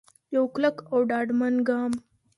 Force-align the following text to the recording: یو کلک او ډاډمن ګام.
یو 0.35 0.43
کلک 0.53 0.75
او 0.91 0.99
ډاډمن 1.09 1.55
ګام. 1.67 1.91